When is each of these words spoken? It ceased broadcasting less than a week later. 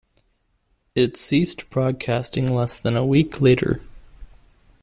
It 0.95 1.15
ceased 1.15 1.69
broadcasting 1.69 2.49
less 2.51 2.79
than 2.79 2.97
a 2.97 3.05
week 3.05 3.39
later. 3.39 3.81